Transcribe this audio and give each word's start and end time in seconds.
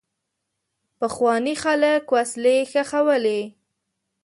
پخواني 0.99 1.53
خلک 1.63 2.03
وسلې 2.15 2.57
ښخولې. 2.71 3.41